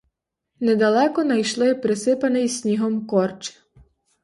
[0.59, 3.61] Недалеко найшли присипаний снігом корч.